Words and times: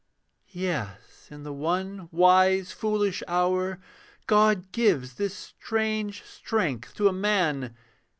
Yes, 0.47 1.27
in 1.29 1.43
the 1.43 1.53
one 1.53 2.09
wise 2.11 2.71
foolish 2.71 3.21
hour 3.27 3.77
God 4.25 4.71
gives 4.71 5.13
this 5.13 5.35
strange 5.35 6.23
strength 6.23 6.95
to 6.95 7.07
a 7.07 7.13
man. 7.13 7.75